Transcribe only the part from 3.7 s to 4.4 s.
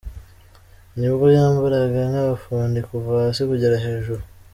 hejuru.